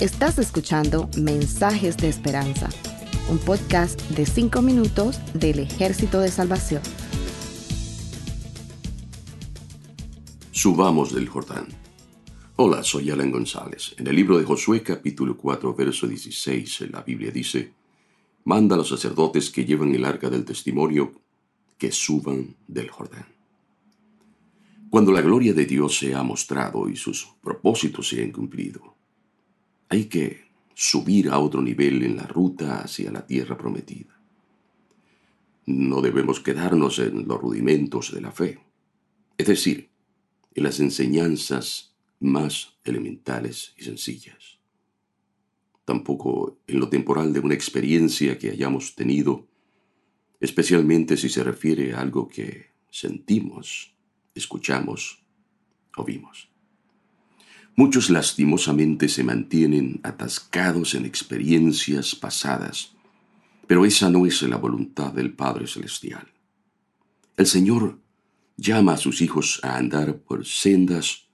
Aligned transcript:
Estás 0.00 0.38
escuchando 0.38 1.10
Mensajes 1.18 1.98
de 1.98 2.08
Esperanza, 2.08 2.70
un 3.28 3.36
podcast 3.36 4.00
de 4.12 4.24
5 4.24 4.62
minutos 4.62 5.20
del 5.34 5.58
Ejército 5.58 6.20
de 6.20 6.30
Salvación. 6.30 6.80
Subamos 10.52 11.14
del 11.14 11.28
Jordán. 11.28 11.68
Hola, 12.56 12.82
soy 12.82 13.10
Alan 13.10 13.30
González. 13.30 13.94
En 13.98 14.06
el 14.06 14.16
libro 14.16 14.38
de 14.38 14.46
Josué 14.46 14.82
capítulo 14.82 15.36
4, 15.36 15.74
verso 15.74 16.06
16, 16.06 16.90
la 16.90 17.02
Biblia 17.02 17.30
dice, 17.30 17.74
Manda 18.44 18.76
a 18.76 18.78
los 18.78 18.88
sacerdotes 18.88 19.50
que 19.50 19.66
llevan 19.66 19.94
el 19.94 20.06
arca 20.06 20.30
del 20.30 20.46
testimonio 20.46 21.12
que 21.76 21.92
suban 21.92 22.56
del 22.66 22.88
Jordán. 22.88 23.26
Cuando 24.88 25.12
la 25.12 25.20
gloria 25.20 25.52
de 25.52 25.66
Dios 25.66 25.98
se 25.98 26.14
ha 26.14 26.22
mostrado 26.22 26.88
y 26.88 26.96
sus 26.96 27.28
propósitos 27.42 28.08
se 28.08 28.22
han 28.22 28.32
cumplido, 28.32 28.96
hay 29.90 30.04
que 30.04 30.48
subir 30.72 31.28
a 31.28 31.38
otro 31.38 31.60
nivel 31.60 32.02
en 32.04 32.16
la 32.16 32.22
ruta 32.22 32.80
hacia 32.80 33.10
la 33.10 33.26
tierra 33.26 33.58
prometida. 33.58 34.18
No 35.66 36.00
debemos 36.00 36.40
quedarnos 36.40 36.98
en 37.00 37.28
los 37.28 37.38
rudimentos 37.38 38.14
de 38.14 38.20
la 38.20 38.30
fe, 38.30 38.60
es 39.36 39.46
decir, 39.46 39.90
en 40.54 40.62
las 40.62 40.80
enseñanzas 40.80 41.94
más 42.20 42.76
elementales 42.84 43.74
y 43.76 43.84
sencillas. 43.84 44.58
Tampoco 45.84 46.58
en 46.66 46.78
lo 46.78 46.88
temporal 46.88 47.32
de 47.32 47.40
una 47.40 47.54
experiencia 47.54 48.38
que 48.38 48.50
hayamos 48.50 48.94
tenido, 48.94 49.48
especialmente 50.38 51.16
si 51.16 51.28
se 51.28 51.42
refiere 51.42 51.94
a 51.94 52.00
algo 52.00 52.28
que 52.28 52.70
sentimos, 52.90 53.92
escuchamos 54.34 55.24
o 55.96 56.04
vimos. 56.04 56.48
Muchos 57.76 58.10
lastimosamente 58.10 59.08
se 59.08 59.24
mantienen 59.24 60.00
atascados 60.02 60.94
en 60.94 61.06
experiencias 61.06 62.14
pasadas, 62.14 62.92
pero 63.66 63.84
esa 63.84 64.10
no 64.10 64.26
es 64.26 64.42
la 64.42 64.56
voluntad 64.56 65.12
del 65.12 65.32
Padre 65.32 65.66
Celestial. 65.66 66.26
El 67.36 67.46
Señor 67.46 67.98
llama 68.56 68.94
a 68.94 68.96
sus 68.98 69.22
hijos 69.22 69.60
a 69.62 69.76
andar 69.76 70.18
por 70.18 70.44
sendas 70.44 71.28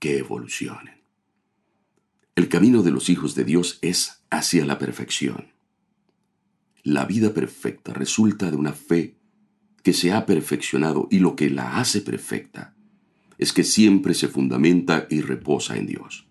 que 0.00 0.18
evolucionen. 0.18 1.04
El 2.34 2.48
camino 2.48 2.82
de 2.82 2.90
los 2.90 3.08
hijos 3.08 3.36
de 3.36 3.44
Dios 3.44 3.78
es 3.80 4.24
hacia 4.30 4.66
la 4.66 4.78
perfección. 4.78 5.52
La 6.82 7.04
vida 7.04 7.32
perfecta 7.32 7.92
resulta 7.92 8.50
de 8.50 8.56
una 8.56 8.72
fe 8.72 9.16
que 9.84 9.92
se 9.92 10.12
ha 10.12 10.26
perfeccionado 10.26 11.06
y 11.10 11.20
lo 11.20 11.36
que 11.36 11.48
la 11.50 11.78
hace 11.78 12.00
perfecta 12.00 12.73
es 13.38 13.52
que 13.52 13.64
siempre 13.64 14.14
se 14.14 14.28
fundamenta 14.28 15.06
y 15.10 15.20
reposa 15.20 15.76
en 15.76 15.86
Dios. 15.86 16.26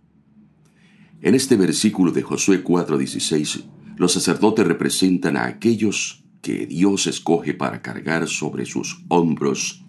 En 1.22 1.36
este 1.36 1.56
versículo 1.56 2.12
de 2.12 2.22
Josué 2.22 2.64
4:16, 2.64 3.64
los 3.98 4.14
sacerdotes 4.14 4.68
representan 4.68 5.38
a 5.38 5.46
aquellos 5.46 6.24
que 6.42 6.66
Dios 6.66 7.08
escoge 7.08 7.54
para 7.54 7.82
cargar 7.82 8.28
sobre 8.28 8.66
sus 8.66 9.04
hombros 9.08 9.86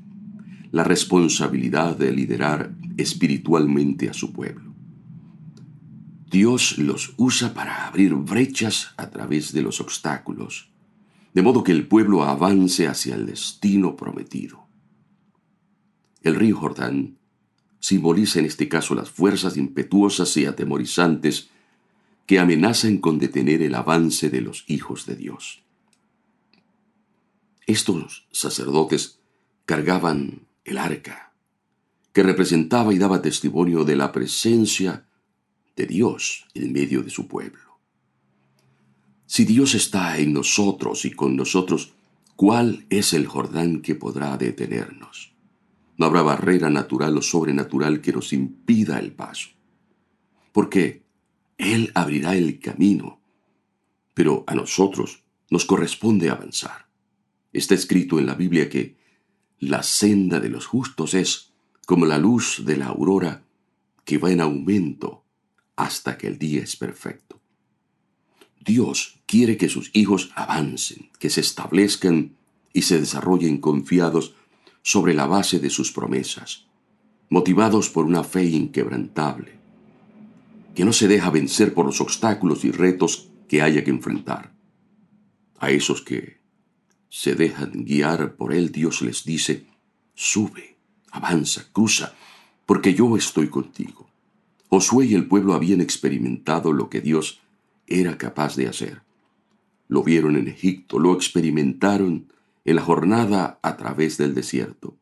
la 0.70 0.84
responsabilidad 0.84 1.96
de 1.96 2.12
liderar 2.12 2.74
espiritualmente 2.96 4.08
a 4.08 4.12
su 4.12 4.32
pueblo. 4.32 4.74
Dios 6.30 6.78
los 6.78 7.14
usa 7.16 7.54
para 7.54 7.86
abrir 7.86 8.14
brechas 8.14 8.92
a 8.96 9.08
través 9.08 9.52
de 9.52 9.62
los 9.62 9.80
obstáculos, 9.80 10.72
de 11.32 11.42
modo 11.42 11.62
que 11.62 11.72
el 11.72 11.86
pueblo 11.86 12.24
avance 12.24 12.88
hacia 12.88 13.14
el 13.14 13.26
destino 13.26 13.96
prometido. 13.96 14.63
El 16.24 16.36
río 16.36 16.56
Jordán 16.56 17.18
simboliza 17.80 18.38
en 18.38 18.46
este 18.46 18.66
caso 18.66 18.94
las 18.94 19.10
fuerzas 19.10 19.58
impetuosas 19.58 20.34
y 20.38 20.46
atemorizantes 20.46 21.50
que 22.26 22.38
amenazan 22.38 22.96
con 22.96 23.18
detener 23.18 23.60
el 23.60 23.74
avance 23.74 24.30
de 24.30 24.40
los 24.40 24.64
hijos 24.66 25.04
de 25.04 25.16
Dios. 25.16 25.62
Estos 27.66 28.26
sacerdotes 28.32 29.20
cargaban 29.66 30.46
el 30.64 30.78
arca, 30.78 31.34
que 32.14 32.22
representaba 32.22 32.94
y 32.94 32.98
daba 32.98 33.20
testimonio 33.20 33.84
de 33.84 33.96
la 33.96 34.10
presencia 34.10 35.06
de 35.76 35.86
Dios 35.86 36.46
en 36.54 36.72
medio 36.72 37.02
de 37.02 37.10
su 37.10 37.28
pueblo. 37.28 37.78
Si 39.26 39.44
Dios 39.44 39.74
está 39.74 40.18
en 40.18 40.32
nosotros 40.32 41.04
y 41.04 41.10
con 41.10 41.36
nosotros, 41.36 41.92
¿cuál 42.34 42.86
es 42.88 43.12
el 43.12 43.26
Jordán 43.26 43.82
que 43.82 43.94
podrá 43.94 44.38
detenernos? 44.38 45.33
No 45.96 46.06
habrá 46.06 46.22
barrera 46.22 46.70
natural 46.70 47.16
o 47.16 47.22
sobrenatural 47.22 48.00
que 48.00 48.12
nos 48.12 48.32
impida 48.32 48.98
el 48.98 49.12
paso. 49.12 49.50
Porque 50.52 51.02
Él 51.58 51.92
abrirá 51.94 52.36
el 52.36 52.58
camino, 52.58 53.20
pero 54.12 54.44
a 54.46 54.54
nosotros 54.54 55.22
nos 55.50 55.64
corresponde 55.64 56.30
avanzar. 56.30 56.86
Está 57.52 57.74
escrito 57.74 58.18
en 58.18 58.26
la 58.26 58.34
Biblia 58.34 58.68
que 58.68 58.96
la 59.60 59.82
senda 59.82 60.40
de 60.40 60.48
los 60.48 60.66
justos 60.66 61.14
es 61.14 61.52
como 61.86 62.06
la 62.06 62.18
luz 62.18 62.64
de 62.64 62.76
la 62.76 62.86
aurora 62.86 63.44
que 64.04 64.18
va 64.18 64.30
en 64.30 64.40
aumento 64.40 65.24
hasta 65.76 66.18
que 66.18 66.26
el 66.26 66.38
día 66.38 66.62
es 66.62 66.76
perfecto. 66.76 67.40
Dios 68.64 69.20
quiere 69.26 69.56
que 69.56 69.68
sus 69.68 69.90
hijos 69.92 70.30
avancen, 70.34 71.10
que 71.18 71.30
se 71.30 71.40
establezcan 71.40 72.36
y 72.72 72.82
se 72.82 72.98
desarrollen 72.98 73.58
confiados 73.58 74.34
sobre 74.84 75.14
la 75.14 75.26
base 75.26 75.58
de 75.60 75.70
sus 75.70 75.90
promesas, 75.90 76.66
motivados 77.30 77.88
por 77.88 78.04
una 78.04 78.22
fe 78.22 78.44
inquebrantable, 78.44 79.54
que 80.74 80.84
no 80.84 80.92
se 80.92 81.08
deja 81.08 81.30
vencer 81.30 81.72
por 81.72 81.86
los 81.86 82.02
obstáculos 82.02 82.66
y 82.66 82.70
retos 82.70 83.30
que 83.48 83.62
haya 83.62 83.82
que 83.82 83.90
enfrentar. 83.90 84.52
A 85.58 85.70
esos 85.70 86.02
que 86.02 86.36
se 87.08 87.34
dejan 87.34 87.84
guiar 87.86 88.36
por 88.36 88.52
él, 88.52 88.72
Dios 88.72 89.00
les 89.00 89.24
dice, 89.24 89.64
sube, 90.14 90.76
avanza, 91.10 91.64
cruza, 91.72 92.14
porque 92.66 92.92
yo 92.92 93.16
estoy 93.16 93.48
contigo. 93.48 94.10
Josué 94.68 95.06
y 95.06 95.14
el 95.14 95.26
pueblo 95.26 95.54
habían 95.54 95.80
experimentado 95.80 96.74
lo 96.74 96.90
que 96.90 97.00
Dios 97.00 97.40
era 97.86 98.18
capaz 98.18 98.56
de 98.56 98.68
hacer. 98.68 99.00
Lo 99.88 100.02
vieron 100.02 100.36
en 100.36 100.48
Egipto, 100.48 100.98
lo 100.98 101.14
experimentaron 101.14 102.26
en 102.64 102.76
la 102.76 102.82
jornada 102.82 103.58
a 103.62 103.76
través 103.76 104.16
del 104.16 104.34
desierto. 104.34 104.96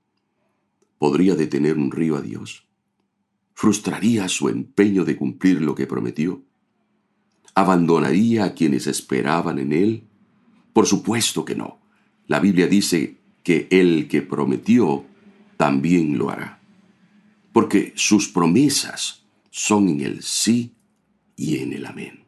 ¿Podría 0.99 1.35
detener 1.35 1.77
un 1.77 1.91
río 1.91 2.17
a 2.17 2.21
Dios? 2.21 2.67
¿Frustraría 3.55 4.29
su 4.29 4.49
empeño 4.49 5.05
de 5.05 5.17
cumplir 5.17 5.61
lo 5.61 5.75
que 5.75 5.87
prometió? 5.87 6.43
¿Abandonaría 7.55 8.45
a 8.45 8.55
quienes 8.55 8.87
esperaban 8.87 9.59
en 9.59 9.73
él? 9.73 10.05
Por 10.73 10.87
supuesto 10.87 11.45
que 11.45 11.55
no. 11.55 11.81
La 12.27 12.41
Biblia 12.41 12.67
dice 12.67 13.19
que 13.43 13.69
el 13.71 14.09
que 14.09 14.23
prometió 14.23 15.05
también 15.57 16.19
lo 16.19 16.31
hará. 16.31 16.61
Porque 17.53 17.93
sus 17.95 18.29
promesas 18.29 19.25
son 19.51 19.89
en 19.89 20.01
el 20.01 20.23
sí 20.23 20.75
y 21.37 21.59
en 21.59 21.73
el 21.73 21.87
amén. 21.87 22.25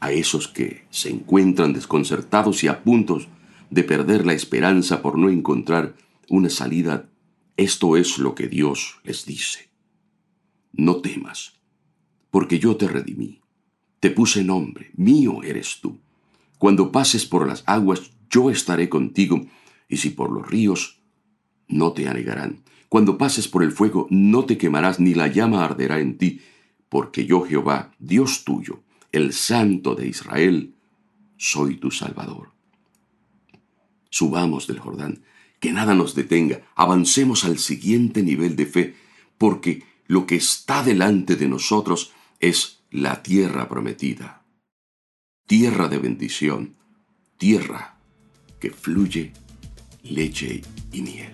A 0.00 0.10
esos 0.10 0.48
que 0.48 0.84
se 0.90 1.10
encuentran 1.10 1.72
desconcertados 1.72 2.64
y 2.64 2.68
a 2.68 2.82
puntos 2.82 3.28
de 3.74 3.82
perder 3.82 4.24
la 4.24 4.34
esperanza 4.34 5.02
por 5.02 5.18
no 5.18 5.28
encontrar 5.28 5.96
una 6.28 6.48
salida, 6.48 7.10
esto 7.56 7.96
es 7.96 8.18
lo 8.18 8.36
que 8.36 8.46
Dios 8.46 9.00
les 9.02 9.26
dice. 9.26 9.68
No 10.72 11.00
temas, 11.00 11.54
porque 12.30 12.60
yo 12.60 12.76
te 12.76 12.86
redimí, 12.86 13.40
te 13.98 14.10
puse 14.10 14.44
nombre, 14.44 14.92
mío 14.94 15.42
eres 15.42 15.80
tú. 15.80 15.98
Cuando 16.56 16.92
pases 16.92 17.26
por 17.26 17.48
las 17.48 17.64
aguas, 17.66 18.12
yo 18.30 18.48
estaré 18.48 18.88
contigo, 18.88 19.44
y 19.88 19.96
si 19.96 20.10
por 20.10 20.30
los 20.30 20.48
ríos, 20.48 21.00
no 21.66 21.92
te 21.94 22.06
anegarán. 22.06 22.62
Cuando 22.88 23.18
pases 23.18 23.48
por 23.48 23.64
el 23.64 23.72
fuego, 23.72 24.06
no 24.08 24.44
te 24.44 24.56
quemarás, 24.56 25.00
ni 25.00 25.14
la 25.14 25.26
llama 25.26 25.64
arderá 25.64 25.98
en 25.98 26.16
ti, 26.16 26.42
porque 26.88 27.26
yo 27.26 27.42
Jehová, 27.42 27.92
Dios 27.98 28.44
tuyo, 28.44 28.84
el 29.10 29.32
Santo 29.32 29.96
de 29.96 30.06
Israel, 30.06 30.76
soy 31.36 31.74
tu 31.74 31.90
Salvador 31.90 32.53
subamos 34.14 34.68
del 34.68 34.78
Jordán, 34.78 35.24
que 35.58 35.72
nada 35.72 35.92
nos 35.96 36.14
detenga, 36.14 36.62
avancemos 36.76 37.44
al 37.44 37.58
siguiente 37.58 38.22
nivel 38.22 38.54
de 38.54 38.66
fe, 38.66 38.94
porque 39.38 39.82
lo 40.06 40.24
que 40.24 40.36
está 40.36 40.84
delante 40.84 41.34
de 41.34 41.48
nosotros 41.48 42.12
es 42.38 42.84
la 42.92 43.24
tierra 43.24 43.68
prometida, 43.68 44.44
tierra 45.48 45.88
de 45.88 45.98
bendición, 45.98 46.76
tierra 47.38 47.98
que 48.60 48.70
fluye 48.70 49.32
leche 50.04 50.62
y 50.92 51.02
miel. 51.02 51.32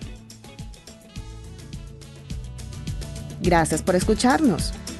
Gracias 3.41 3.83
por 3.83 3.95
escucharnos. 3.95 4.73